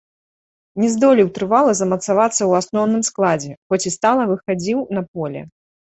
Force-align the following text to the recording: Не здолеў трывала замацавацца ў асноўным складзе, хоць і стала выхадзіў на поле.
Не 0.83 0.87
здолеў 0.93 1.27
трывала 1.35 1.71
замацавацца 1.79 2.35
ў 2.35 2.51
асноўным 2.63 3.01
складзе, 3.11 3.53
хоць 3.67 3.83
і 3.89 3.95
стала 3.97 4.23
выхадзіў 4.33 4.79
на 5.01 5.05
поле. 5.13 5.41